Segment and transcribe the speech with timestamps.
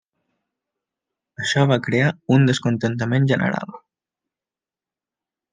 [1.43, 3.79] Això va crear un descontentament general.